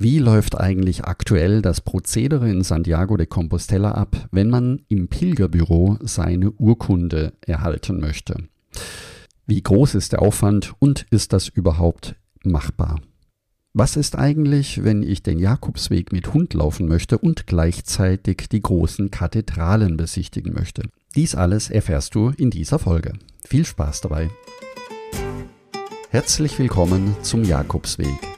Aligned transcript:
Wie 0.00 0.20
läuft 0.20 0.56
eigentlich 0.56 1.06
aktuell 1.06 1.60
das 1.60 1.80
Prozedere 1.80 2.48
in 2.48 2.62
Santiago 2.62 3.16
de 3.16 3.26
Compostela 3.26 3.90
ab, 3.90 4.28
wenn 4.30 4.48
man 4.48 4.82
im 4.86 5.08
Pilgerbüro 5.08 5.98
seine 6.02 6.52
Urkunde 6.52 7.32
erhalten 7.44 7.98
möchte? 7.98 8.36
Wie 9.48 9.60
groß 9.60 9.96
ist 9.96 10.12
der 10.12 10.22
Aufwand 10.22 10.72
und 10.78 11.04
ist 11.10 11.32
das 11.32 11.48
überhaupt 11.48 12.14
machbar? 12.44 13.00
Was 13.72 13.96
ist 13.96 14.16
eigentlich, 14.16 14.84
wenn 14.84 15.02
ich 15.02 15.24
den 15.24 15.40
Jakobsweg 15.40 16.12
mit 16.12 16.32
Hund 16.32 16.54
laufen 16.54 16.86
möchte 16.86 17.18
und 17.18 17.48
gleichzeitig 17.48 18.48
die 18.52 18.62
großen 18.62 19.10
Kathedralen 19.10 19.96
besichtigen 19.96 20.52
möchte? 20.52 20.82
Dies 21.16 21.34
alles 21.34 21.70
erfährst 21.70 22.14
du 22.14 22.30
in 22.36 22.50
dieser 22.50 22.78
Folge. 22.78 23.14
Viel 23.44 23.64
Spaß 23.64 24.02
dabei! 24.02 24.30
Herzlich 26.10 26.56
willkommen 26.56 27.16
zum 27.22 27.42
Jakobsweg 27.42 28.37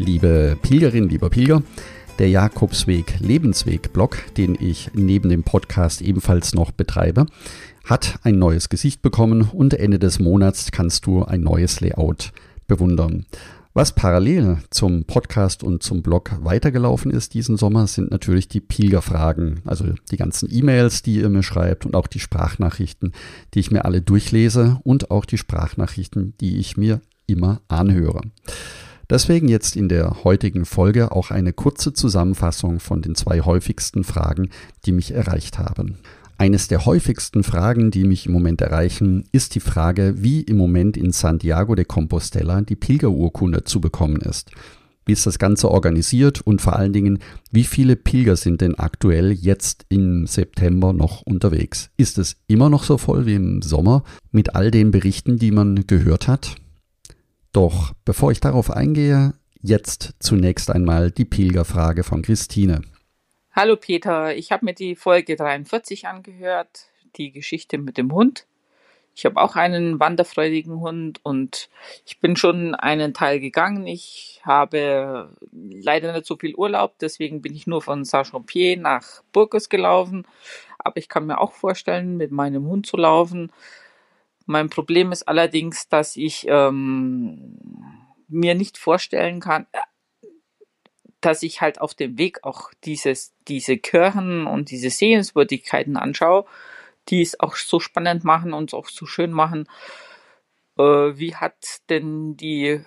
Liebe 0.00 0.56
Pilgerin, 0.62 1.10
lieber 1.10 1.28
Pilger, 1.28 1.62
der 2.18 2.30
Jakobsweg 2.30 3.20
Lebensweg 3.20 3.92
Blog, 3.92 4.16
den 4.34 4.56
ich 4.58 4.90
neben 4.94 5.28
dem 5.28 5.42
Podcast 5.42 6.00
ebenfalls 6.00 6.54
noch 6.54 6.70
betreibe, 6.70 7.26
hat 7.84 8.18
ein 8.22 8.38
neues 8.38 8.70
Gesicht 8.70 9.02
bekommen 9.02 9.42
und 9.52 9.74
Ende 9.74 9.98
des 9.98 10.18
Monats 10.18 10.72
kannst 10.72 11.04
du 11.04 11.22
ein 11.24 11.42
neues 11.42 11.82
Layout 11.82 12.32
bewundern. 12.66 13.26
Was 13.74 13.94
parallel 13.94 14.60
zum 14.70 15.04
Podcast 15.04 15.62
und 15.62 15.82
zum 15.82 16.00
Blog 16.00 16.30
weitergelaufen 16.40 17.10
ist 17.10 17.34
diesen 17.34 17.58
Sommer, 17.58 17.86
sind 17.86 18.10
natürlich 18.10 18.48
die 18.48 18.60
Pilgerfragen, 18.60 19.60
also 19.66 19.84
die 20.10 20.16
ganzen 20.16 20.48
E-Mails, 20.50 21.02
die 21.02 21.16
ihr 21.16 21.28
mir 21.28 21.42
schreibt 21.42 21.84
und 21.84 21.94
auch 21.94 22.06
die 22.06 22.20
Sprachnachrichten, 22.20 23.12
die 23.52 23.60
ich 23.60 23.70
mir 23.70 23.84
alle 23.84 24.00
durchlese 24.00 24.80
und 24.82 25.10
auch 25.10 25.26
die 25.26 25.36
Sprachnachrichten, 25.36 26.32
die 26.40 26.56
ich 26.56 26.78
mir 26.78 27.02
immer 27.26 27.60
anhöre. 27.68 28.22
Deswegen 29.10 29.48
jetzt 29.48 29.74
in 29.74 29.88
der 29.88 30.22
heutigen 30.22 30.64
Folge 30.64 31.10
auch 31.10 31.32
eine 31.32 31.52
kurze 31.52 31.92
Zusammenfassung 31.92 32.78
von 32.78 33.02
den 33.02 33.16
zwei 33.16 33.40
häufigsten 33.40 34.04
Fragen, 34.04 34.50
die 34.86 34.92
mich 34.92 35.12
erreicht 35.12 35.58
haben. 35.58 35.98
Eines 36.38 36.68
der 36.68 36.86
häufigsten 36.86 37.42
Fragen, 37.42 37.90
die 37.90 38.04
mich 38.04 38.26
im 38.26 38.32
Moment 38.32 38.60
erreichen, 38.60 39.24
ist 39.32 39.56
die 39.56 39.60
Frage, 39.60 40.14
wie 40.18 40.42
im 40.42 40.56
Moment 40.56 40.96
in 40.96 41.10
Santiago 41.10 41.74
de 41.74 41.84
Compostela 41.84 42.62
die 42.62 42.76
Pilgerurkunde 42.76 43.64
zu 43.64 43.80
bekommen 43.80 44.20
ist. 44.22 44.52
Wie 45.04 45.12
ist 45.12 45.26
das 45.26 45.40
Ganze 45.40 45.70
organisiert 45.70 46.40
und 46.40 46.62
vor 46.62 46.76
allen 46.76 46.92
Dingen, 46.92 47.18
wie 47.50 47.64
viele 47.64 47.96
Pilger 47.96 48.36
sind 48.36 48.60
denn 48.60 48.76
aktuell 48.76 49.32
jetzt 49.32 49.86
im 49.88 50.28
September 50.28 50.92
noch 50.92 51.22
unterwegs? 51.22 51.90
Ist 51.96 52.16
es 52.16 52.36
immer 52.46 52.70
noch 52.70 52.84
so 52.84 52.96
voll 52.96 53.26
wie 53.26 53.34
im 53.34 53.60
Sommer 53.60 54.04
mit 54.30 54.54
all 54.54 54.70
den 54.70 54.92
Berichten, 54.92 55.36
die 55.36 55.50
man 55.50 55.86
gehört 55.88 56.28
hat? 56.28 56.54
Doch 57.52 57.92
bevor 58.04 58.30
ich 58.30 58.40
darauf 58.40 58.70
eingehe, 58.70 59.34
jetzt 59.60 60.14
zunächst 60.20 60.70
einmal 60.70 61.10
die 61.10 61.24
Pilgerfrage 61.24 62.04
von 62.04 62.22
Christine. 62.22 62.82
Hallo 63.52 63.76
Peter, 63.76 64.36
ich 64.36 64.52
habe 64.52 64.64
mir 64.64 64.74
die 64.74 64.94
Folge 64.94 65.34
43 65.34 66.06
angehört, 66.06 66.86
die 67.16 67.32
Geschichte 67.32 67.78
mit 67.78 67.98
dem 67.98 68.12
Hund. 68.12 68.46
Ich 69.16 69.24
habe 69.24 69.40
auch 69.40 69.56
einen 69.56 69.98
wanderfreudigen 69.98 70.80
Hund 70.80 71.18
und 71.24 71.68
ich 72.06 72.20
bin 72.20 72.36
schon 72.36 72.76
einen 72.76 73.12
Teil 73.12 73.40
gegangen. 73.40 73.86
Ich 73.86 74.40
habe 74.44 75.30
leider 75.52 76.12
nicht 76.12 76.26
so 76.26 76.36
viel 76.36 76.54
Urlaub, 76.54 76.94
deswegen 77.00 77.42
bin 77.42 77.54
ich 77.54 77.66
nur 77.66 77.82
von 77.82 78.04
Saint-Champier 78.04 78.76
nach 78.78 79.22
Burgos 79.32 79.68
gelaufen. 79.68 80.24
Aber 80.78 80.96
ich 80.96 81.08
kann 81.08 81.26
mir 81.26 81.40
auch 81.40 81.52
vorstellen, 81.52 82.16
mit 82.16 82.30
meinem 82.30 82.66
Hund 82.66 82.86
zu 82.86 82.96
laufen. 82.96 83.52
Mein 84.46 84.70
Problem 84.70 85.12
ist 85.12 85.28
allerdings, 85.28 85.88
dass 85.88 86.16
ich 86.16 86.46
ähm, 86.48 87.58
mir 88.28 88.54
nicht 88.54 88.78
vorstellen 88.78 89.40
kann, 89.40 89.66
äh, 89.72 89.80
dass 91.20 91.42
ich 91.42 91.60
halt 91.60 91.80
auf 91.80 91.94
dem 91.94 92.18
Weg 92.18 92.44
auch 92.44 92.72
dieses, 92.84 93.34
diese 93.46 93.76
Kirchen 93.76 94.46
und 94.46 94.70
diese 94.70 94.90
Sehenswürdigkeiten 94.90 95.96
anschaue, 95.96 96.46
die 97.08 97.22
es 97.22 97.38
auch 97.40 97.56
so 97.56 97.80
spannend 97.80 98.24
machen 98.24 98.52
und 98.52 98.72
auch 98.72 98.88
so 98.88 99.06
schön 99.06 99.30
machen. 99.30 99.68
Äh, 100.78 100.82
wie 100.82 101.34
hat 101.36 101.80
denn 101.90 102.36
die 102.36 102.68
äh, 102.68 102.82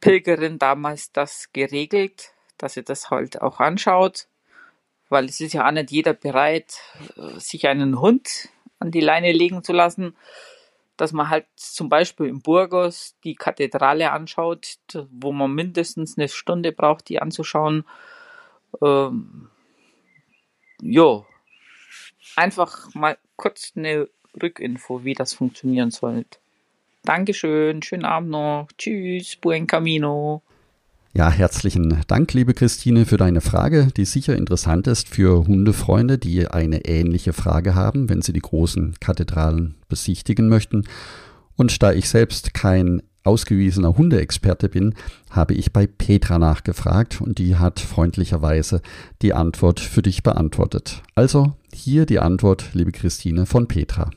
Pilgerin 0.00 0.58
damals 0.58 1.12
das 1.12 1.52
geregelt, 1.52 2.32
dass 2.58 2.74
sie 2.74 2.82
das 2.82 3.10
halt 3.10 3.40
auch 3.42 3.60
anschaut? 3.60 4.26
Weil 5.08 5.26
es 5.26 5.40
ist 5.40 5.52
ja 5.52 5.68
auch 5.68 5.72
nicht 5.72 5.90
jeder 5.90 6.14
bereit, 6.14 6.80
äh, 7.16 7.38
sich 7.38 7.68
einen 7.68 8.00
Hund 8.00 8.48
an 8.84 8.90
die 8.90 9.00
Leine 9.00 9.32
legen 9.32 9.64
zu 9.64 9.72
lassen, 9.72 10.14
dass 10.96 11.12
man 11.12 11.30
halt 11.30 11.46
zum 11.56 11.88
Beispiel 11.88 12.26
in 12.26 12.40
Burgos 12.40 13.16
die 13.24 13.34
Kathedrale 13.34 14.12
anschaut, 14.12 14.78
wo 15.10 15.32
man 15.32 15.52
mindestens 15.52 16.16
eine 16.16 16.28
Stunde 16.28 16.70
braucht, 16.70 17.08
die 17.08 17.20
anzuschauen. 17.20 17.84
Ähm, 18.82 19.48
jo, 20.80 21.26
einfach 22.36 22.94
mal 22.94 23.16
kurz 23.36 23.72
eine 23.74 24.08
Rückinfo, 24.40 25.04
wie 25.04 25.14
das 25.14 25.34
funktionieren 25.34 25.90
soll. 25.90 26.24
Dankeschön, 27.02 27.82
schönen 27.82 28.04
Abend 28.04 28.30
noch. 28.30 28.68
Tschüss, 28.78 29.36
buen 29.36 29.66
camino. 29.66 30.42
Ja, 31.16 31.30
herzlichen 31.30 32.02
Dank, 32.08 32.32
liebe 32.32 32.54
Christine, 32.54 33.06
für 33.06 33.16
deine 33.16 33.40
Frage, 33.40 33.86
die 33.96 34.04
sicher 34.04 34.34
interessant 34.34 34.88
ist 34.88 35.08
für 35.08 35.46
Hundefreunde, 35.46 36.18
die 36.18 36.48
eine 36.48 36.86
ähnliche 36.86 37.32
Frage 37.32 37.76
haben, 37.76 38.08
wenn 38.08 38.20
sie 38.20 38.32
die 38.32 38.40
großen 38.40 38.96
Kathedralen 38.98 39.76
besichtigen 39.88 40.48
möchten. 40.48 40.88
Und 41.54 41.80
da 41.84 41.92
ich 41.92 42.08
selbst 42.08 42.52
kein 42.52 43.00
ausgewiesener 43.22 43.96
Hundeexperte 43.96 44.68
bin, 44.68 44.96
habe 45.30 45.54
ich 45.54 45.72
bei 45.72 45.86
Petra 45.86 46.40
nachgefragt 46.40 47.20
und 47.20 47.38
die 47.38 47.54
hat 47.54 47.78
freundlicherweise 47.78 48.82
die 49.22 49.34
Antwort 49.34 49.78
für 49.78 50.02
dich 50.02 50.24
beantwortet. 50.24 51.00
Also 51.14 51.52
hier 51.72 52.06
die 52.06 52.18
Antwort, 52.18 52.70
liebe 52.72 52.90
Christine, 52.90 53.46
von 53.46 53.68
Petra. 53.68 54.10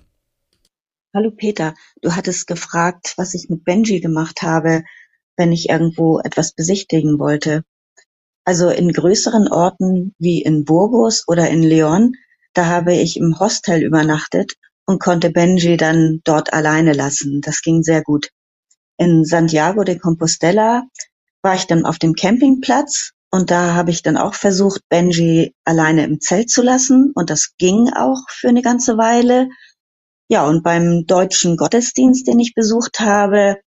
Hallo 1.14 1.30
Peter, 1.30 1.76
du 2.02 2.16
hattest 2.16 2.48
gefragt, 2.48 3.14
was 3.18 3.36
ich 3.36 3.50
mit 3.50 3.64
Benji 3.64 4.00
gemacht 4.00 4.42
habe 4.42 4.82
wenn 5.38 5.52
ich 5.52 5.70
irgendwo 5.70 6.20
etwas 6.20 6.52
besichtigen 6.52 7.20
wollte. 7.20 7.64
Also 8.46 8.70
in 8.70 8.92
größeren 8.92 9.48
Orten 9.48 10.14
wie 10.20 10.42
in 10.42 10.66
Burgos 10.66 11.24
oder 11.28 11.50
in 11.50 11.64
Leon, 11.64 12.14
da 12.54 12.66
habe 12.66 12.94
ich 12.94 13.18
im 13.18 13.40
Hostel 13.40 13.84
übernachtet 13.84 14.54
und 14.86 15.00
konnte 15.00 15.30
Benji 15.30 15.78
dann 15.78 16.22
dort 16.24 16.54
alleine 16.54 16.94
lassen. 16.94 17.42
Das 17.42 17.62
ging 17.62 17.84
sehr 17.84 18.02
gut. 18.02 18.30
In 18.98 19.26
Santiago 19.26 19.84
de 19.84 20.00
Compostela 20.00 20.84
war 21.44 21.56
ich 21.56 21.68
dann 21.68 21.86
auf 21.86 22.00
dem 22.00 22.14
Campingplatz 22.14 23.12
und 23.30 23.52
da 23.52 23.74
habe 23.76 23.92
ich 23.92 24.02
dann 24.02 24.18
auch 24.18 24.34
versucht, 24.34 24.82
Benji 24.90 25.54
alleine 25.66 26.06
im 26.06 26.20
Zelt 26.22 26.50
zu 26.50 26.64
lassen 26.64 27.12
und 27.14 27.30
das 27.30 27.54
ging 27.58 27.90
auch 27.94 28.22
für 28.30 28.48
eine 28.48 28.62
ganze 28.62 28.98
Weile. 28.98 29.50
Ja, 30.30 30.48
und 30.48 30.64
beim 30.64 31.06
deutschen 31.06 31.58
Gottesdienst, 31.58 32.28
den 32.28 32.40
ich 32.40 32.54
besucht 32.56 33.00
habe, 33.00 33.58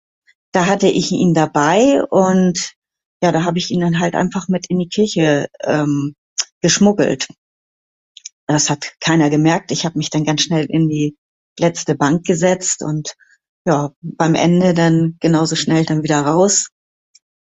da 0.52 0.66
hatte 0.66 0.88
ich 0.88 1.12
ihn 1.12 1.34
dabei 1.34 2.02
und 2.04 2.74
ja, 3.22 3.32
da 3.32 3.44
habe 3.44 3.58
ich 3.58 3.70
ihn 3.70 3.80
dann 3.80 4.00
halt 4.00 4.14
einfach 4.14 4.48
mit 4.48 4.66
in 4.68 4.78
die 4.78 4.88
Kirche 4.88 5.48
ähm, 5.62 6.14
geschmuggelt. 6.60 7.28
Das 8.47 8.70
hat 8.70 8.94
keiner 9.00 9.30
gemerkt. 9.30 9.70
Ich 9.70 9.84
habe 9.84 9.98
mich 9.98 10.10
dann 10.10 10.24
ganz 10.24 10.42
schnell 10.42 10.66
in 10.66 10.88
die 10.88 11.16
letzte 11.58 11.94
Bank 11.94 12.24
gesetzt 12.24 12.82
und 12.82 13.14
ja, 13.66 13.92
beim 14.00 14.34
Ende 14.34 14.74
dann 14.74 15.16
genauso 15.20 15.54
schnell 15.54 15.84
dann 15.84 16.02
wieder 16.02 16.20
raus. 16.22 16.70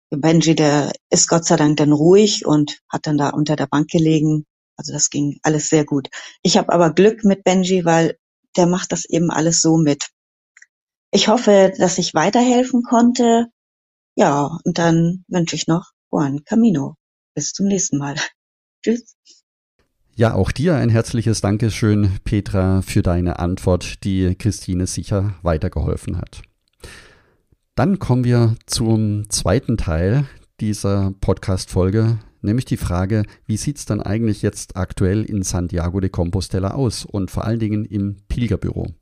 Benji, 0.10 0.56
der 0.56 0.92
ist 1.12 1.28
Gott 1.28 1.46
sei 1.46 1.56
Dank 1.56 1.78
dann 1.78 1.94
ruhig 1.94 2.46
und 2.46 2.80
hat 2.90 3.06
dann 3.06 3.18
da 3.18 3.30
unter 3.30 3.56
der 3.56 3.68
Bank 3.68 3.90
gelegen. 3.90 4.46
Also 4.76 4.92
das 4.92 5.10
ging 5.10 5.40
alles 5.44 5.70
sehr 5.70 5.86
gut. 5.86 6.10
Ich 6.42 6.58
habe 6.58 6.74
aber 6.74 6.94
Glück 6.94 7.24
mit 7.24 7.44
Benji, 7.44 7.86
weil 7.86 8.18
der 8.58 8.66
macht 8.66 8.92
das 8.92 9.06
eben 9.06 9.30
alles 9.30 9.62
so 9.62 9.78
mit. 9.78 10.10
Ich 11.12 11.28
hoffe, 11.28 11.74
dass 11.78 11.98
ich 11.98 12.14
weiterhelfen 12.14 12.84
konnte. 12.84 13.48
Ja, 14.16 14.60
und 14.64 14.78
dann 14.78 15.26
wünsche 15.28 15.56
ich 15.56 15.68
noch 15.68 15.92
Juan 16.12 16.44
Camino. 16.44 16.96
Bis 17.34 17.52
zum 17.52 17.68
nächsten 17.68 17.98
Mal. 17.98 18.16
Tschüss. 18.84 19.16
Ja, 20.16 20.34
auch 20.34 20.52
dir 20.52 20.76
ein 20.76 20.90
herzliches 20.90 21.42
Dankeschön, 21.42 22.20
Petra, 22.26 22.82
für 22.82 23.02
deine 23.02 23.40
Antwort, 23.40 24.04
die 24.04 24.36
Christine 24.36 24.86
sicher 24.86 25.36
weitergeholfen 25.42 26.18
hat. 26.18 26.42
Dann 27.76 28.00
kommen 28.00 28.26
wir 28.26 28.56
zum 28.66 29.30
zweiten 29.30 29.78
Teil 29.78 30.26
dieser 30.60 31.14
Podcast-Folge, 31.22 32.20
nämlich 32.42 32.66
die 32.66 32.78
Frage, 32.78 33.24
wie 33.46 33.56
sieht 33.56 33.78
es 33.78 33.86
dann 33.86 34.02
eigentlich 34.02 34.42
jetzt 34.42 34.76
aktuell 34.76 35.24
in 35.24 35.44
Santiago 35.44 36.02
de 36.02 36.10
Compostela 36.10 36.72
aus 36.72 37.06
und 37.06 37.32
vor 37.32 37.46
allen 37.46 37.60
Dingen 37.60 37.86
im 37.86 38.18
Pilgerbüro? 38.28 38.94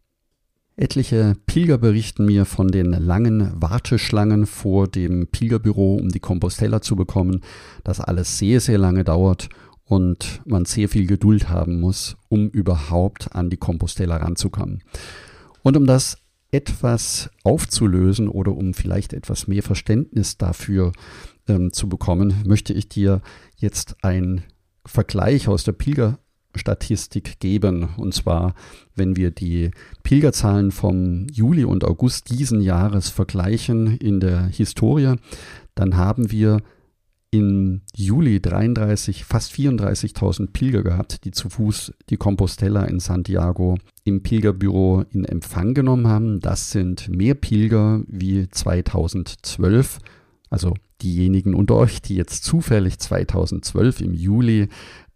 Etliche 0.80 1.36
Pilger 1.48 1.80
berichten 1.80 2.26
mir 2.26 2.46
von 2.46 2.68
den 2.68 2.92
langen 2.92 3.52
Warteschlangen 3.60 4.46
vor 4.46 4.88
dem 4.88 5.26
Pilgerbüro, 5.26 5.96
um 5.96 6.10
die 6.10 6.20
Compostella 6.20 6.82
zu 6.82 6.96
bekommen, 6.96 7.42
dass 7.84 8.00
alles 8.00 8.38
sehr, 8.38 8.60
sehr 8.62 8.78
lange 8.78 9.04
dauert 9.04 9.50
und 9.86 10.40
man 10.46 10.66
sehr 10.66 10.88
viel 10.88 11.08
Geduld 11.08 11.50
haben 11.50 11.80
muss, 11.80 12.16
um 12.30 12.48
überhaupt 12.50 13.34
an 13.36 13.50
die 13.50 13.58
Compostella 13.58 14.18
ranzukommen. 14.18 14.84
Und 15.64 15.78
um 15.78 15.88
das 15.88 16.20
etwas 16.52 17.32
aufzulösen 17.44 18.28
oder 18.28 18.56
um 18.56 18.76
vielleicht 18.76 19.14
etwas 19.14 19.48
mehr 19.48 19.64
Verständnis 19.64 20.38
dafür 20.38 20.92
ähm, 21.48 21.74
zu 21.74 21.90
bekommen, 21.90 22.44
möchte 22.46 22.74
ich 22.74 22.88
dir 22.88 23.24
jetzt 23.56 23.96
einen 24.04 24.44
Vergleich 24.86 25.48
aus 25.48 25.64
der 25.64 25.72
Pilger 25.72 26.20
Statistik 26.56 27.40
geben. 27.40 27.90
Und 27.98 28.14
zwar, 28.14 28.56
wenn 28.96 29.16
wir 29.16 29.32
die 29.32 29.72
Pilgerzahlen 30.04 30.72
vom 30.72 31.28
Juli 31.28 31.64
und 31.66 31.84
August 31.84 32.30
diesen 32.30 32.62
Jahres 32.62 33.10
vergleichen 33.10 33.98
in 33.98 34.20
der 34.20 34.48
Historie, 34.48 35.16
dann 35.76 35.98
haben 35.98 36.32
wir 36.32 36.62
im 37.30 37.82
Juli 37.94 38.42
33, 38.42 39.26
fast 39.26 39.52
34.000 39.54 40.52
Pilger 40.52 40.82
gehabt, 40.82 41.26
die 41.26 41.32
zu 41.32 41.50
Fuß 41.50 41.94
die 42.10 42.18
Compostella 42.18 42.86
in 42.86 43.00
Santiago 43.00 43.78
im 44.06 44.24
Pilgerbüro 44.24 45.04
in 45.12 45.26
Empfang 45.26 45.74
genommen 45.74 46.08
haben. 46.08 46.40
Das 46.40 46.72
sind 46.72 47.10
mehr 47.10 47.36
Pilger 47.36 48.02
wie 48.08 48.48
2012. 48.50 50.00
Also 50.50 50.74
diejenigen 51.02 51.54
unter 51.54 51.76
euch, 51.76 52.02
die 52.02 52.16
jetzt 52.16 52.44
zufällig 52.44 53.00
2012 53.00 54.02
im 54.02 54.14
Juli 54.14 54.70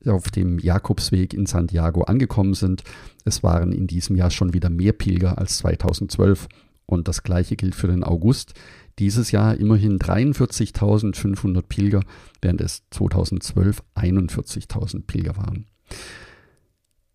auf 0.06 0.32
dem 0.32 0.60
Jakobsweg 0.60 1.34
in 1.34 1.46
Santiago 1.46 2.04
angekommen 2.04 2.54
sind. 2.54 2.84
Es 3.26 3.44
waren 3.44 3.72
in 3.72 3.88
diesem 3.88 4.16
Jahr 4.16 4.32
schon 4.32 4.54
wieder 4.54 4.70
mehr 4.70 4.94
Pilger 4.94 5.38
als 5.38 5.58
2012 5.60 6.48
und 6.86 7.08
das 7.08 7.24
gleiche 7.24 7.56
gilt 7.56 7.76
für 7.76 7.88
den 7.88 8.04
August. 8.04 8.54
Dieses 9.00 9.32
Jahr 9.32 9.56
immerhin 9.56 10.00
43.500 10.00 11.62
Pilger, 11.62 12.02
während 12.42 12.62
es 12.62 12.84
2012 12.92 13.82
41.000 13.96 15.06
Pilger 15.06 15.38
waren. 15.38 15.66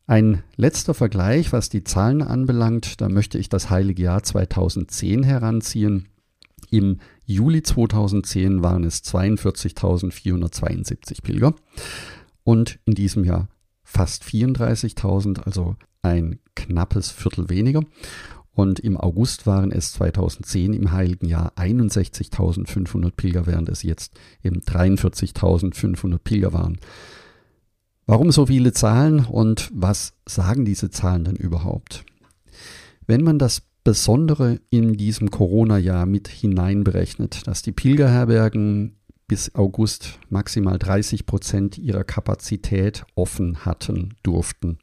Ein 0.06 0.42
letzter 0.54 0.94
Vergleich, 0.94 1.52
was 1.52 1.68
die 1.68 1.82
Zahlen 1.82 2.22
anbelangt, 2.22 3.00
da 3.00 3.08
möchte 3.08 3.38
ich 3.38 3.48
das 3.48 3.70
heilige 3.70 4.04
Jahr 4.04 4.22
2010 4.22 5.24
heranziehen. 5.24 6.08
Im 6.70 6.98
Juli 7.24 7.62
2010 7.62 8.62
waren 8.62 8.84
es 8.84 9.02
42.472 9.04 11.22
Pilger 11.22 11.54
und 12.44 12.78
in 12.84 12.94
diesem 12.94 13.24
Jahr 13.24 13.48
fast 13.82 14.22
34.000, 14.24 15.42
also 15.42 15.76
ein 16.02 16.38
knappes 16.54 17.10
Viertel 17.10 17.48
weniger. 17.48 17.80
Und 18.52 18.80
im 18.80 18.96
August 18.96 19.46
waren 19.46 19.70
es 19.70 19.92
2010 19.92 20.72
im 20.72 20.90
heiligen 20.90 21.26
Jahr 21.26 21.52
61.500 21.56 23.10
Pilger, 23.10 23.46
während 23.46 23.68
es 23.68 23.82
jetzt 23.82 24.14
eben 24.42 24.60
43.500 24.60 26.18
Pilger 26.18 26.54
waren. 26.54 26.78
Warum 28.06 28.30
so 28.30 28.46
viele 28.46 28.72
Zahlen 28.72 29.26
und 29.26 29.70
was 29.74 30.14
sagen 30.26 30.64
diese 30.64 30.90
Zahlen 30.90 31.24
denn 31.24 31.36
überhaupt? 31.36 32.06
Wenn 33.06 33.22
man 33.22 33.38
das 33.38 33.62
Besondere 33.86 34.58
in 34.68 34.96
diesem 34.96 35.30
Corona-Jahr 35.30 36.06
mit 36.06 36.26
hineinberechnet, 36.26 37.46
dass 37.46 37.62
die 37.62 37.70
Pilgerherbergen 37.70 38.96
bis 39.28 39.54
August 39.54 40.18
maximal 40.28 40.76
30 40.76 41.24
Prozent 41.24 41.78
ihrer 41.78 42.02
Kapazität 42.02 43.04
offen 43.14 43.64
hatten, 43.64 44.16
durften. 44.24 44.78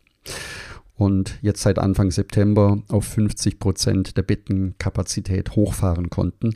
Und 0.95 1.37
jetzt 1.41 1.63
seit 1.63 1.79
Anfang 1.79 2.11
September 2.11 2.81
auf 2.87 3.03
50 3.03 3.59
Prozent 3.59 4.15
der 4.15 4.21
Bettenkapazität 4.21 5.57
hochfahren 5.57 6.09
konnten, 6.09 6.55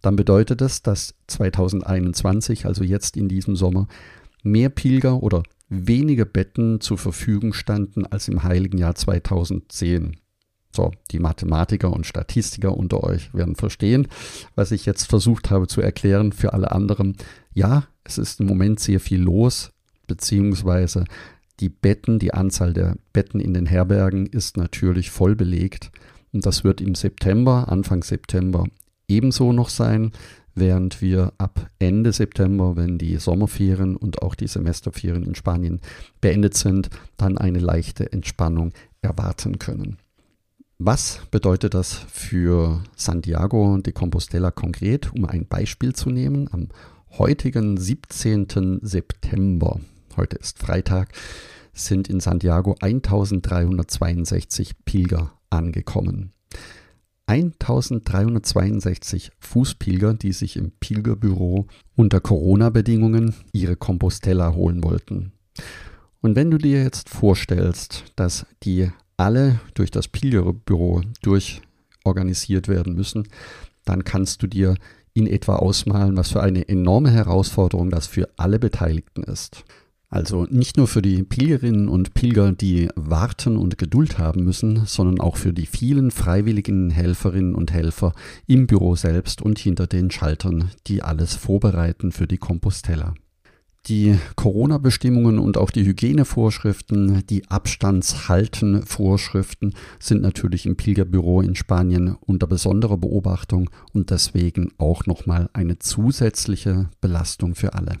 dann 0.00 0.14
bedeutet 0.14 0.60
das, 0.60 0.82
dass 0.82 1.16
2021, 1.26 2.64
also 2.64 2.84
jetzt 2.84 3.16
in 3.16 3.28
diesem 3.28 3.56
Sommer, 3.56 3.88
mehr 4.44 4.68
Pilger 4.68 5.20
oder 5.20 5.42
weniger 5.68 6.26
Betten 6.26 6.80
zur 6.80 6.96
Verfügung 6.96 7.52
standen 7.54 8.06
als 8.06 8.28
im 8.28 8.44
heiligen 8.44 8.78
Jahr 8.78 8.94
2010. 8.94 10.14
So, 10.78 10.92
die 11.10 11.18
Mathematiker 11.18 11.92
und 11.92 12.06
Statistiker 12.06 12.76
unter 12.76 13.02
euch 13.02 13.34
werden 13.34 13.56
verstehen, 13.56 14.06
was 14.54 14.70
ich 14.70 14.86
jetzt 14.86 15.06
versucht 15.06 15.50
habe 15.50 15.66
zu 15.66 15.80
erklären 15.80 16.30
für 16.30 16.52
alle 16.52 16.70
anderen. 16.70 17.16
Ja, 17.52 17.88
es 18.04 18.16
ist 18.16 18.38
im 18.38 18.46
Moment 18.46 18.78
sehr 18.78 19.00
viel 19.00 19.20
los, 19.20 19.72
beziehungsweise 20.06 21.02
die 21.58 21.68
Betten, 21.68 22.20
die 22.20 22.32
Anzahl 22.32 22.74
der 22.74 22.94
Betten 23.12 23.40
in 23.40 23.54
den 23.54 23.66
Herbergen 23.66 24.26
ist 24.26 24.56
natürlich 24.56 25.10
voll 25.10 25.34
belegt. 25.34 25.90
Und 26.32 26.46
das 26.46 26.62
wird 26.62 26.80
im 26.80 26.94
September, 26.94 27.66
Anfang 27.72 28.04
September 28.04 28.64
ebenso 29.08 29.52
noch 29.52 29.70
sein, 29.70 30.12
während 30.54 31.02
wir 31.02 31.32
ab 31.38 31.68
Ende 31.80 32.12
September, 32.12 32.76
wenn 32.76 32.98
die 32.98 33.16
Sommerferien 33.16 33.96
und 33.96 34.22
auch 34.22 34.36
die 34.36 34.46
Semesterferien 34.46 35.24
in 35.24 35.34
Spanien 35.34 35.80
beendet 36.20 36.54
sind, 36.54 36.88
dann 37.16 37.36
eine 37.36 37.58
leichte 37.58 38.12
Entspannung 38.12 38.72
erwarten 39.02 39.58
können. 39.58 39.98
Was 40.80 41.22
bedeutet 41.32 41.74
das 41.74 41.92
für 41.92 42.84
Santiago 42.94 43.78
de 43.78 43.92
Compostela 43.92 44.52
konkret? 44.52 45.12
Um 45.12 45.24
ein 45.24 45.44
Beispiel 45.44 45.92
zu 45.92 46.08
nehmen, 46.08 46.48
am 46.52 46.68
heutigen 47.18 47.76
17. 47.76 48.78
September, 48.82 49.80
heute 50.16 50.36
ist 50.36 50.60
Freitag, 50.60 51.10
sind 51.72 52.08
in 52.08 52.20
Santiago 52.20 52.76
1362 52.80 54.84
Pilger 54.84 55.32
angekommen. 55.50 56.32
1362 57.26 59.32
Fußpilger, 59.40 60.14
die 60.14 60.32
sich 60.32 60.56
im 60.56 60.70
Pilgerbüro 60.78 61.66
unter 61.96 62.20
Corona-Bedingungen 62.20 63.34
ihre 63.52 63.74
Compostella 63.74 64.54
holen 64.54 64.84
wollten. 64.84 65.32
Und 66.20 66.36
wenn 66.36 66.52
du 66.52 66.58
dir 66.58 66.84
jetzt 66.84 67.08
vorstellst, 67.08 68.04
dass 68.14 68.46
die 68.62 68.92
alle 69.18 69.60
durch 69.74 69.90
das 69.90 70.08
Pilgerbüro 70.08 71.02
durchorganisiert 71.22 72.68
werden 72.68 72.94
müssen, 72.94 73.28
dann 73.84 74.04
kannst 74.04 74.42
du 74.42 74.46
dir 74.46 74.76
in 75.12 75.26
etwa 75.26 75.56
ausmalen, 75.56 76.16
was 76.16 76.30
für 76.30 76.42
eine 76.42 76.68
enorme 76.68 77.10
Herausforderung 77.10 77.90
das 77.90 78.06
für 78.06 78.28
alle 78.36 78.58
Beteiligten 78.58 79.24
ist. 79.24 79.64
Also 80.10 80.46
nicht 80.48 80.78
nur 80.78 80.88
für 80.88 81.02
die 81.02 81.22
Pilgerinnen 81.22 81.88
und 81.88 82.14
Pilger, 82.14 82.52
die 82.52 82.88
warten 82.94 83.58
und 83.58 83.76
Geduld 83.76 84.18
haben 84.18 84.42
müssen, 84.42 84.86
sondern 84.86 85.20
auch 85.20 85.36
für 85.36 85.52
die 85.52 85.66
vielen 85.66 86.10
freiwilligen 86.10 86.88
Helferinnen 86.88 87.54
und 87.54 87.72
Helfer 87.72 88.14
im 88.46 88.66
Büro 88.66 88.96
selbst 88.96 89.42
und 89.42 89.58
hinter 89.58 89.86
den 89.86 90.10
Schaltern, 90.10 90.70
die 90.86 91.02
alles 91.02 91.34
vorbereiten 91.34 92.10
für 92.10 92.26
die 92.26 92.38
Compostella. 92.38 93.14
Die 93.88 94.18
Corona-Bestimmungen 94.36 95.38
und 95.38 95.56
auch 95.56 95.70
die 95.70 95.86
Hygienevorschriften, 95.86 97.24
die 97.26 97.48
Abstandshalten-Vorschriften 97.48 99.72
sind 99.98 100.20
natürlich 100.20 100.66
im 100.66 100.76
Pilgerbüro 100.76 101.40
in 101.40 101.54
Spanien 101.54 102.14
unter 102.20 102.46
besonderer 102.46 102.98
Beobachtung 102.98 103.70
und 103.94 104.10
deswegen 104.10 104.72
auch 104.76 105.06
nochmal 105.06 105.48
eine 105.54 105.78
zusätzliche 105.78 106.90
Belastung 107.00 107.54
für 107.54 107.72
alle. 107.72 107.94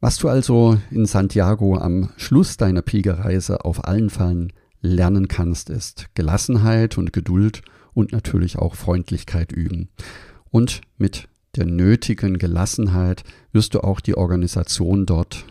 Was 0.00 0.16
du 0.16 0.30
also 0.30 0.78
in 0.90 1.04
Santiago 1.04 1.76
am 1.76 2.08
Schluss 2.16 2.56
deiner 2.56 2.80
Pilgerreise 2.80 3.66
auf 3.66 3.84
allen 3.84 4.08
Fällen 4.08 4.50
lernen 4.80 5.28
kannst, 5.28 5.68
ist 5.68 6.06
Gelassenheit 6.14 6.96
und 6.96 7.12
Geduld 7.12 7.60
und 7.92 8.12
natürlich 8.12 8.58
auch 8.58 8.76
Freundlichkeit 8.76 9.52
üben. 9.52 9.90
Und 10.50 10.80
mit 10.96 11.28
der 11.56 11.66
nötigen 11.66 12.38
Gelassenheit 12.38 13.24
wirst 13.52 13.74
du 13.74 13.80
auch 13.80 14.00
die 14.00 14.16
Organisation 14.16 15.06
dort 15.06 15.46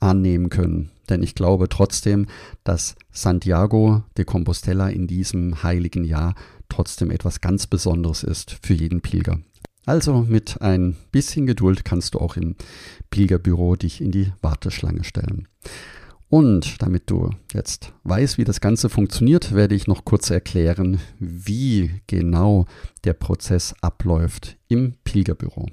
annehmen 0.00 0.48
können. 0.50 0.90
Denn 1.08 1.22
ich 1.22 1.34
glaube 1.34 1.68
trotzdem, 1.68 2.26
dass 2.64 2.94
Santiago 3.10 4.02
de 4.16 4.24
Compostela 4.24 4.88
in 4.88 5.06
diesem 5.06 5.62
heiligen 5.62 6.04
Jahr 6.04 6.34
trotzdem 6.68 7.10
etwas 7.10 7.40
ganz 7.40 7.66
Besonderes 7.66 8.22
ist 8.22 8.58
für 8.62 8.74
jeden 8.74 9.00
Pilger. 9.00 9.40
Also 9.86 10.20
mit 10.20 10.60
ein 10.60 10.96
bisschen 11.12 11.46
Geduld 11.46 11.84
kannst 11.84 12.14
du 12.14 12.18
auch 12.18 12.36
im 12.36 12.56
Pilgerbüro 13.10 13.74
dich 13.76 14.02
in 14.02 14.10
die 14.10 14.32
Warteschlange 14.42 15.02
stellen. 15.02 15.48
Und 16.30 16.82
damit 16.82 17.10
du 17.10 17.30
jetzt 17.54 17.94
weißt, 18.04 18.36
wie 18.36 18.44
das 18.44 18.60
Ganze 18.60 18.90
funktioniert, 18.90 19.54
werde 19.54 19.74
ich 19.74 19.86
noch 19.86 20.04
kurz 20.04 20.28
erklären, 20.28 21.00
wie 21.18 22.02
genau 22.06 22.66
der 23.04 23.14
Prozess 23.14 23.74
abläuft 23.80 24.58
im 24.68 24.94
Pilgerbüro. 25.04 25.66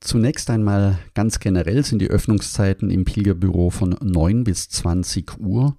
Zunächst 0.00 0.50
einmal 0.50 1.00
ganz 1.14 1.40
generell 1.40 1.84
sind 1.84 2.00
die 2.00 2.10
Öffnungszeiten 2.10 2.90
im 2.90 3.04
Pilgerbüro 3.04 3.70
von 3.70 3.96
9 4.00 4.44
bis 4.44 4.68
20 4.68 5.40
Uhr. 5.40 5.76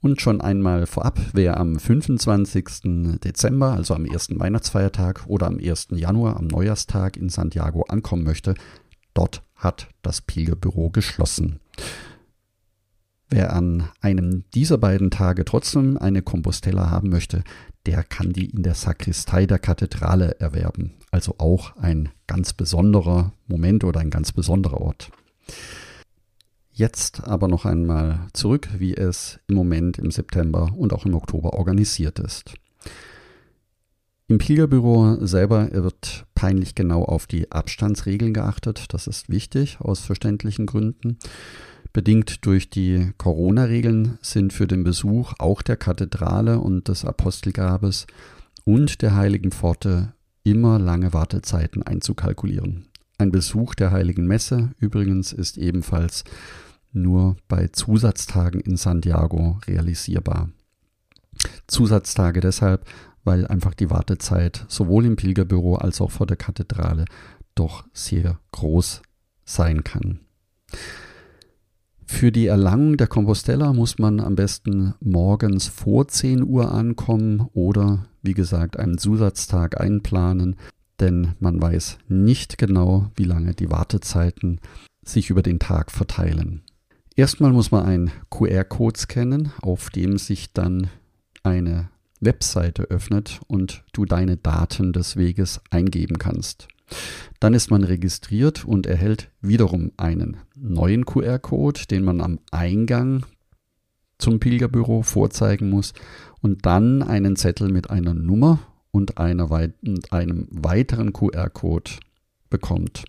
Und 0.00 0.20
schon 0.20 0.40
einmal 0.40 0.86
vorab, 0.86 1.18
wer 1.32 1.58
am 1.58 1.80
25. 1.80 3.18
Dezember, 3.24 3.72
also 3.72 3.94
am 3.94 4.04
ersten 4.04 4.38
Weihnachtsfeiertag 4.38 5.24
oder 5.26 5.48
am 5.48 5.58
1. 5.58 5.88
Januar, 5.92 6.36
am 6.36 6.46
Neujahrstag 6.46 7.16
in 7.16 7.30
Santiago 7.30 7.82
ankommen 7.88 8.22
möchte, 8.22 8.54
dort 9.14 9.42
hat 9.56 9.88
das 10.02 10.20
Pilgerbüro 10.20 10.90
geschlossen. 10.90 11.58
Wer 13.28 13.52
an 13.52 13.88
einem 14.00 14.44
dieser 14.54 14.78
beiden 14.78 15.10
Tage 15.10 15.44
trotzdem 15.44 15.96
eine 15.98 16.22
Compostella 16.22 16.90
haben 16.90 17.08
möchte, 17.08 17.42
der 17.84 18.04
kann 18.04 18.32
die 18.32 18.50
in 18.50 18.62
der 18.62 18.74
Sakristei 18.74 19.46
der 19.46 19.58
Kathedrale 19.58 20.38
erwerben. 20.40 20.94
Also 21.10 21.34
auch 21.38 21.76
ein 21.76 22.10
ganz 22.26 22.52
besonderer 22.52 23.32
Moment 23.46 23.84
oder 23.84 24.00
ein 24.00 24.10
ganz 24.10 24.32
besonderer 24.32 24.80
Ort. 24.80 25.10
Jetzt 26.72 27.26
aber 27.26 27.48
noch 27.48 27.64
einmal 27.64 28.28
zurück, 28.32 28.68
wie 28.78 28.94
es 28.94 29.40
im 29.48 29.56
Moment 29.56 29.98
im 29.98 30.10
September 30.10 30.72
und 30.76 30.92
auch 30.92 31.06
im 31.06 31.14
Oktober 31.14 31.54
organisiert 31.54 32.18
ist. 32.18 32.54
Im 34.28 34.38
Pilgerbüro 34.38 35.24
selber 35.24 35.72
wird 35.72 36.26
peinlich 36.34 36.74
genau 36.74 37.04
auf 37.04 37.26
die 37.26 37.50
Abstandsregeln 37.50 38.34
geachtet. 38.34 38.92
Das 38.92 39.06
ist 39.06 39.28
wichtig 39.30 39.78
aus 39.80 40.00
verständlichen 40.00 40.66
Gründen. 40.66 41.18
Bedingt 41.96 42.44
durch 42.44 42.68
die 42.68 43.12
Corona-Regeln 43.16 44.18
sind 44.20 44.52
für 44.52 44.66
den 44.66 44.84
Besuch 44.84 45.32
auch 45.38 45.62
der 45.62 45.78
Kathedrale 45.78 46.60
und 46.60 46.88
des 46.88 47.06
Apostelgrabes 47.06 48.06
und 48.64 49.00
der 49.00 49.16
Heiligen 49.16 49.50
Pforte 49.50 50.12
immer 50.44 50.78
lange 50.78 51.14
Wartezeiten 51.14 51.82
einzukalkulieren. 51.82 52.88
Ein 53.16 53.30
Besuch 53.30 53.74
der 53.74 53.92
Heiligen 53.92 54.26
Messe 54.26 54.72
übrigens 54.78 55.32
ist 55.32 55.56
ebenfalls 55.56 56.24
nur 56.92 57.38
bei 57.48 57.68
Zusatztagen 57.68 58.60
in 58.60 58.76
Santiago 58.76 59.58
realisierbar. 59.66 60.50
Zusatztage 61.66 62.40
deshalb, 62.40 62.84
weil 63.24 63.46
einfach 63.46 63.72
die 63.72 63.88
Wartezeit 63.88 64.66
sowohl 64.68 65.06
im 65.06 65.16
Pilgerbüro 65.16 65.76
als 65.76 66.02
auch 66.02 66.10
vor 66.10 66.26
der 66.26 66.36
Kathedrale 66.36 67.06
doch 67.54 67.86
sehr 67.94 68.38
groß 68.52 69.00
sein 69.46 69.82
kann. 69.82 70.20
Für 72.06 72.32
die 72.32 72.46
Erlangung 72.46 72.96
der 72.96 73.08
Compostella 73.08 73.72
muss 73.72 73.98
man 73.98 74.20
am 74.20 74.36
besten 74.36 74.94
morgens 75.00 75.66
vor 75.66 76.08
10 76.08 76.44
Uhr 76.44 76.72
ankommen 76.72 77.48
oder, 77.52 78.06
wie 78.22 78.32
gesagt, 78.32 78.78
einen 78.78 78.96
Zusatztag 78.96 79.78
einplanen, 79.80 80.56
denn 81.00 81.34
man 81.40 81.60
weiß 81.60 81.98
nicht 82.08 82.56
genau, 82.56 83.10
wie 83.16 83.24
lange 83.24 83.54
die 83.54 83.70
Wartezeiten 83.70 84.60
sich 85.04 85.30
über 85.30 85.42
den 85.42 85.58
Tag 85.58 85.90
verteilen. 85.90 86.62
Erstmal 87.16 87.52
muss 87.52 87.70
man 87.70 87.84
einen 87.84 88.10
QR-Code 88.30 88.98
scannen, 88.98 89.52
auf 89.60 89.90
dem 89.90 90.16
sich 90.16 90.52
dann 90.52 90.88
eine 91.42 91.90
Webseite 92.20 92.84
öffnet 92.84 93.40
und 93.46 93.84
du 93.92 94.04
deine 94.04 94.36
Daten 94.36 94.92
des 94.92 95.16
Weges 95.16 95.60
eingeben 95.70 96.18
kannst. 96.18 96.68
Dann 97.40 97.54
ist 97.54 97.70
man 97.70 97.84
registriert 97.84 98.64
und 98.64 98.86
erhält 98.86 99.30
wiederum 99.40 99.92
einen 99.96 100.38
neuen 100.54 101.04
QR-Code, 101.04 101.80
den 101.90 102.04
man 102.04 102.20
am 102.20 102.38
Eingang 102.50 103.26
zum 104.18 104.40
Pilgerbüro 104.40 105.02
vorzeigen 105.02 105.68
muss 105.68 105.92
und 106.40 106.64
dann 106.64 107.02
einen 107.02 107.36
Zettel 107.36 107.70
mit 107.70 107.90
einer 107.90 108.14
Nummer 108.14 108.60
und, 108.90 109.18
einer 109.18 109.50
wei 109.50 109.74
einem 110.10 110.48
weiteren 110.50 111.12
QR-Code 111.12 111.90
bekommt. 112.48 113.04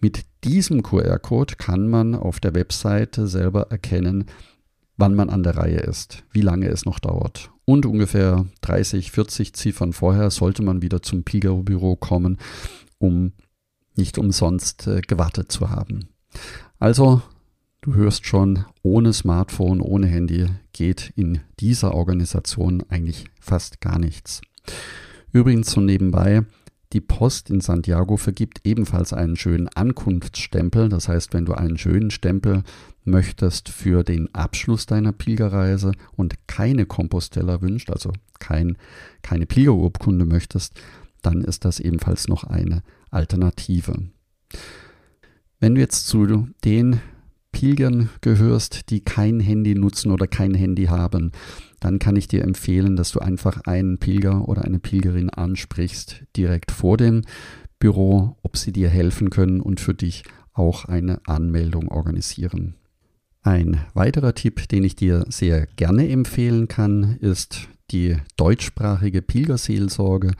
Mit 0.00 0.24
diesem 0.44 0.82
QR-Code 0.82 1.56
kann 1.56 1.88
man 1.88 2.14
auf 2.14 2.40
der 2.40 2.54
Webseite 2.54 3.26
selber 3.26 3.70
erkennen, 3.70 4.26
wann 4.96 5.14
man 5.14 5.30
an 5.30 5.42
der 5.42 5.56
Reihe 5.56 5.78
ist, 5.78 6.24
wie 6.32 6.40
lange 6.40 6.68
es 6.68 6.84
noch 6.84 6.98
dauert. 6.98 7.50
Und 7.64 7.84
ungefähr 7.86 8.46
30, 8.62 9.10
40 9.10 9.52
Ziffern 9.54 9.92
vorher 9.92 10.30
sollte 10.30 10.62
man 10.62 10.82
wieder 10.82 11.02
zum 11.02 11.24
Pilgerbüro 11.24 11.96
kommen, 11.96 12.38
um 12.98 13.32
nicht 13.96 14.18
umsonst 14.18 14.86
äh, 14.86 15.00
gewartet 15.00 15.50
zu 15.50 15.70
haben. 15.70 16.08
Also, 16.78 17.22
du 17.80 17.94
hörst 17.94 18.26
schon, 18.26 18.64
ohne 18.82 19.12
Smartphone, 19.12 19.80
ohne 19.80 20.06
Handy 20.06 20.46
geht 20.72 21.12
in 21.16 21.40
dieser 21.58 21.94
Organisation 21.94 22.84
eigentlich 22.88 23.24
fast 23.40 23.80
gar 23.80 23.98
nichts. 23.98 24.42
Übrigens 25.32 25.70
so 25.70 25.80
nebenbei, 25.80 26.42
die 26.92 27.00
Post 27.00 27.50
in 27.50 27.60
Santiago 27.60 28.16
vergibt 28.16 28.60
ebenfalls 28.64 29.12
einen 29.12 29.36
schönen 29.36 29.68
Ankunftsstempel. 29.68 30.88
Das 30.88 31.08
heißt, 31.08 31.34
wenn 31.34 31.44
du 31.44 31.54
einen 31.54 31.78
schönen 31.78 32.10
Stempel 32.10 32.62
möchtest 33.06 33.68
für 33.68 34.02
den 34.02 34.34
Abschluss 34.34 34.86
deiner 34.86 35.12
Pilgerreise 35.12 35.92
und 36.16 36.34
keine 36.46 36.86
Compostella 36.86 37.62
wünscht, 37.62 37.90
also 37.90 38.12
kein, 38.38 38.76
keine 39.22 39.46
Pilgerurkunde 39.46 40.24
möchtest, 40.24 40.74
dann 41.22 41.42
ist 41.42 41.64
das 41.64 41.80
ebenfalls 41.80 42.28
noch 42.28 42.44
eine 42.44 42.82
Alternative. 43.10 43.94
Wenn 45.58 45.74
du 45.74 45.80
jetzt 45.80 46.06
zu 46.06 46.48
den 46.64 47.00
Pilgern 47.52 48.10
gehörst, 48.20 48.90
die 48.90 49.00
kein 49.00 49.40
Handy 49.40 49.74
nutzen 49.74 50.10
oder 50.10 50.26
kein 50.26 50.52
Handy 50.52 50.84
haben, 50.84 51.32
dann 51.80 51.98
kann 51.98 52.16
ich 52.16 52.28
dir 52.28 52.42
empfehlen, 52.42 52.96
dass 52.96 53.12
du 53.12 53.20
einfach 53.20 53.62
einen 53.62 53.98
Pilger 53.98 54.46
oder 54.46 54.64
eine 54.64 54.78
Pilgerin 54.78 55.30
ansprichst, 55.30 56.24
direkt 56.36 56.70
vor 56.70 56.98
dem 56.98 57.22
Büro, 57.78 58.36
ob 58.42 58.56
sie 58.56 58.72
dir 58.72 58.90
helfen 58.90 59.30
können 59.30 59.60
und 59.60 59.80
für 59.80 59.94
dich 59.94 60.24
auch 60.52 60.84
eine 60.84 61.20
Anmeldung 61.26 61.88
organisieren. 61.88 62.74
Ein 63.46 63.80
weiterer 63.94 64.34
Tipp, 64.34 64.66
den 64.66 64.82
ich 64.82 64.96
dir 64.96 65.24
sehr 65.28 65.68
gerne 65.76 66.08
empfehlen 66.08 66.66
kann, 66.66 67.16
ist 67.20 67.68
die 67.92 68.16
deutschsprachige 68.36 69.22
Pilgerseelsorge, 69.22 70.32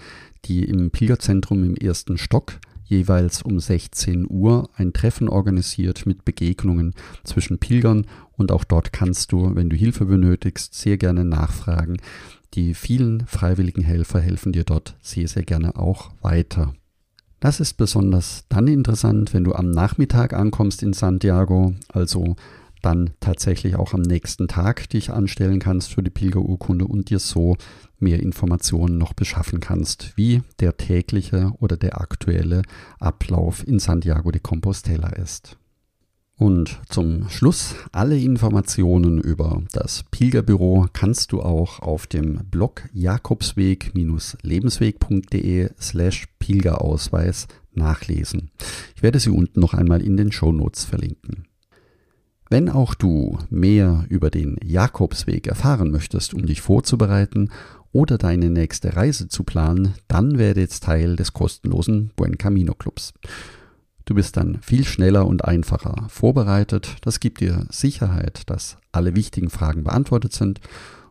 die 0.45 0.65
im 0.65 0.91
Pilgerzentrum 0.91 1.63
im 1.63 1.77
ersten 1.77 2.19
Stock 2.19 2.59
jeweils 2.83 3.43
um 3.43 3.61
16 3.61 4.27
Uhr 4.29 4.71
ein 4.75 4.93
Treffen 4.93 5.29
organisiert 5.29 6.05
mit 6.05 6.25
Begegnungen 6.25 6.95
zwischen 7.23 7.59
Pilgern 7.59 8.09
und 8.33 8.51
auch 8.51 8.65
dort 8.65 8.93
kannst 8.93 9.31
du, 9.31 9.55
wenn 9.55 9.71
du 9.71 9.77
Hilfe 9.77 10.07
benötigst, 10.07 10.75
sehr 10.75 10.97
gerne 10.97 11.25
nachfragen. 11.25 11.99
Die 12.55 12.75
vielen 12.75 13.25
freiwilligen 13.29 13.85
Helfer 13.85 14.19
helfen 14.19 14.51
dir 14.51 14.65
dort 14.65 14.97
sehr, 15.01 15.29
sehr 15.29 15.45
gerne 15.45 15.77
auch 15.77 16.11
weiter. 16.23 16.75
Das 17.39 17.61
ist 17.61 17.75
besonders 17.75 18.47
dann 18.49 18.67
interessant, 18.67 19.33
wenn 19.33 19.45
du 19.45 19.55
am 19.55 19.71
Nachmittag 19.71 20.33
ankommst 20.33 20.83
in 20.83 20.93
Santiago, 20.93 21.75
also 21.93 22.35
dann 22.83 23.11
tatsächlich 23.21 23.77
auch 23.77 23.95
am 23.95 24.03
nächsten 24.03 24.49
Tag 24.49 24.89
dich 24.91 25.11
anstellen 25.11 25.59
kannst 25.59 25.95
für 25.95 26.03
die 26.03 26.11
Pilgerurkunde 26.11 26.87
und 26.87 27.11
dir 27.11 27.19
so 27.19 27.57
mehr 27.99 28.21
Informationen 28.21 28.99
noch 28.99 29.15
beschaffen 29.15 29.61
kannst, 29.61 30.13
wie 30.17 30.43
der 30.61 30.77
tägliche 30.77 31.53
oder 31.59 31.77
der 31.77 32.01
aktuelle 32.01 32.63
Ablauf 32.99 33.67
in 33.67 33.79
Santiago 33.79 34.31
de 34.31 34.41
Compostela 34.41 35.11
ist. 35.11 35.57
Und 36.39 36.83
zum 36.91 37.31
Schluss, 37.31 37.77
alle 37.93 38.19
Informationen 38.19 39.19
über 39.19 39.63
das 39.73 40.05
Pilgerbüro 40.11 40.87
kannst 40.93 41.33
du 41.33 41.41
auch 41.41 41.81
auf 41.81 42.07
dem 42.07 42.41
Blog 42.51 42.83
jakobsweg-lebensweg.de 42.93 45.71
slash 45.81 46.27
Pilgerausweis 46.39 47.49
nachlesen. 47.73 48.51
Ich 48.95 49.03
werde 49.03 49.19
sie 49.19 49.31
unten 49.31 49.61
noch 49.61 49.73
einmal 49.73 50.03
in 50.03 50.19
den 50.19 50.31
Shownotes 50.31 50.85
verlinken. 50.85 51.46
Wenn 52.49 52.69
auch 52.69 52.95
du 52.95 53.39
mehr 53.51 54.05
über 54.09 54.31
den 54.31 54.57
Jakobsweg 54.63 55.49
erfahren 55.49 55.91
möchtest, 55.91 56.33
um 56.33 56.47
dich 56.47 56.61
vorzubereiten 56.61 57.51
oder 57.93 58.19
deine 58.19 58.51
nächste 58.51 58.95
Reise 58.95 59.27
zu 59.29 59.43
planen, 59.43 59.95
dann 60.07 60.39
werde 60.39 60.61
jetzt 60.61 60.85
Teil 60.85 61.17
des 61.17 61.33
kostenlosen 61.33 62.13
Buen 62.15 62.39
Camino 62.39 62.75
Clubs. 62.75 63.15
Du 64.05 64.15
bist 64.15 64.37
dann 64.37 64.61
viel 64.63 64.85
schneller 64.85 65.27
und 65.27 65.45
einfacher 65.45 66.07
vorbereitet. 66.09 66.97
Das 67.01 67.19
gibt 67.19 67.41
dir 67.41 67.67
Sicherheit, 67.71 68.49
dass 68.49 68.79
alle 68.93 69.17
wichtigen 69.17 69.51
Fragen 69.51 69.83
beantwortet 69.83 70.33
sind 70.33 70.61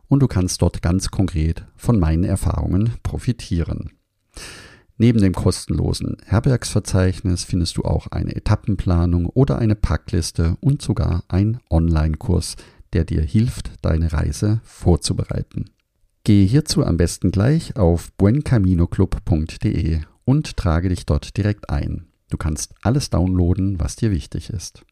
und 0.07 0.21
du 0.21 0.27
kannst 0.27 0.61
dort 0.61 0.81
ganz 0.81 1.11
konkret 1.11 1.65
von 1.75 1.99
meinen 1.99 2.23
Erfahrungen 2.23 2.93
profitieren. 3.03 3.91
Neben 4.97 5.19
dem 5.19 5.33
kostenlosen 5.33 6.17
Herbergsverzeichnis 6.25 7.43
findest 7.43 7.77
du 7.77 7.83
auch 7.83 8.07
eine 8.07 8.35
Etappenplanung 8.35 9.25
oder 9.25 9.59
eine 9.59 9.75
Packliste 9.75 10.57
und 10.61 10.81
sogar 10.81 11.23
einen 11.27 11.59
Online-Kurs, 11.69 12.55
der 12.93 13.03
dir 13.03 13.21
hilft, 13.21 13.71
deine 13.81 14.13
Reise 14.13 14.61
vorzubereiten. 14.63 15.65
Gehe 16.23 16.45
hierzu 16.45 16.85
am 16.85 16.97
besten 16.97 17.31
gleich 17.31 17.75
auf 17.75 18.11
buencaminoclub.de 18.13 19.99
und 20.23 20.57
trage 20.57 20.89
dich 20.89 21.05
dort 21.05 21.35
direkt 21.37 21.69
ein. 21.69 22.07
Du 22.29 22.37
kannst 22.37 22.73
alles 22.81 23.09
downloaden, 23.09 23.79
was 23.79 23.97
dir 23.97 24.11
wichtig 24.11 24.49
ist. 24.49 24.83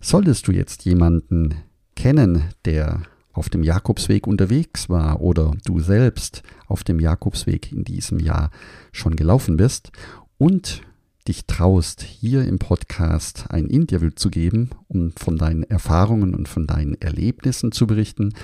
Solltest 0.00 0.48
du 0.48 0.52
jetzt 0.52 0.84
jemanden 0.84 1.54
kennen, 1.94 2.44
der 2.64 3.02
auf 3.32 3.48
dem 3.48 3.62
Jakobsweg 3.62 4.26
unterwegs 4.26 4.88
war 4.88 5.20
oder 5.20 5.52
du 5.64 5.80
selbst 5.80 6.42
auf 6.66 6.84
dem 6.84 7.00
Jakobsweg 7.00 7.72
in 7.72 7.84
diesem 7.84 8.18
Jahr 8.18 8.50
schon 8.92 9.16
gelaufen 9.16 9.56
bist 9.56 9.90
und 10.38 10.82
dich 11.28 11.46
traust, 11.46 12.02
hier 12.02 12.44
im 12.44 12.58
Podcast 12.58 13.46
ein 13.50 13.66
Interview 13.66 14.10
zu 14.10 14.28
geben 14.28 14.70
und 14.88 15.18
von 15.20 15.38
deinen 15.38 15.62
Erfahrungen 15.62 16.34
und 16.34 16.48
von 16.48 16.66
deinen 16.66 17.00
Erlebnissen 17.00 17.72
zu 17.72 17.86
berichten, 17.86 18.34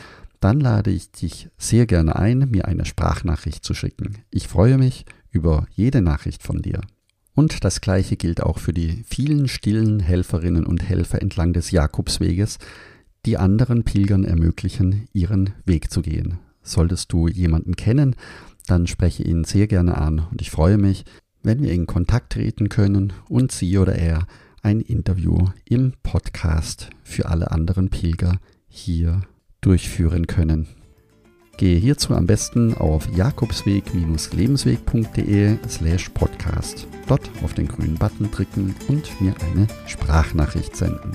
dann 0.41 0.61
lade 0.61 0.91
ich 0.91 1.11
dich 1.11 1.49
sehr 1.59 1.87
gerne 1.87 2.17
ein, 2.17 2.49
mir 2.51 2.67
eine 2.67 2.85
Sprachnachricht 2.85 3.65
zu 3.65 3.75
schicken. 3.75 4.19
Ich 4.31 4.47
freue 4.47 4.79
mich 4.79 5.05
über 5.31 5.67
jede 5.71 6.01
Nachricht 6.01 6.43
von 6.43 6.63
dir. 6.63 6.81
Und 7.35 7.65
das 7.65 7.81
gleiche 7.81 8.17
gilt 8.17 8.43
auch 8.43 8.59
für 8.59 8.73
die 8.73 9.05
vielen 9.07 9.49
stillen 9.49 10.01
Helferinnen 10.01 10.67
und 10.67 10.89
Helfer 10.89 11.21
entlang 11.21 11.53
des 11.53 11.71
Jakobsweges, 11.71 12.59
die 13.29 13.37
anderen 13.37 13.85
Pilgern 13.85 14.25
ermöglichen, 14.25 15.07
ihren 15.13 15.51
Weg 15.67 15.91
zu 15.91 16.01
gehen. 16.01 16.39
Solltest 16.63 17.13
du 17.13 17.29
jemanden 17.29 17.77
kennen, 17.77 18.17
dann 18.67 18.87
spreche 18.87 19.23
ihn 19.23 19.45
sehr 19.45 19.67
gerne 19.67 19.99
an 19.99 20.27
und 20.31 20.41
ich 20.41 20.51
freue 20.51 20.79
mich, 20.79 21.05
wenn 21.43 21.63
wir 21.63 21.73
in 21.73 21.87
Kontakt 21.87 22.33
treten 22.33 22.71
können 22.71 23.13
und 23.29 23.53
sie 23.53 23.77
oder 23.77 23.97
er 23.97 24.27
ein 24.63 24.81
Interview 24.81 25.49
im 25.67 25.93
Podcast 26.03 26.89
für 27.03 27.27
alle 27.27 27.51
anderen 27.51 27.91
Pilger 27.91 28.41
hier 28.67 29.21
durchführen 29.61 30.27
können. 30.27 30.69
Gehe 31.59 31.77
hierzu 31.77 32.15
am 32.15 32.27
besten 32.27 32.73
auf 32.73 33.15
jakobsweg-lebensweg.de 33.15 35.59
slash 35.69 36.09
podcast. 36.09 36.87
Dort 37.09 37.29
auf 37.43 37.53
den 37.53 37.69
grünen 37.69 37.97
Button 37.97 38.31
drücken 38.31 38.75
und 38.89 39.21
mir 39.21 39.35
eine 39.53 39.67
Sprachnachricht 39.87 40.75
senden. 40.75 41.15